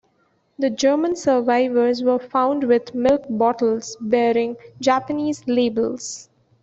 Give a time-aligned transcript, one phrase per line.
[0.57, 6.27] The German survivors were found with milk bottles bearing Japanese labels.